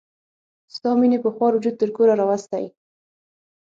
ستا 0.75 0.89
مینې 0.99 1.19
په 1.23 1.29
خوار 1.35 1.51
وجود 1.53 1.75
تر 1.81 1.89
کوره 1.95 2.13
راوستي. 2.19 2.65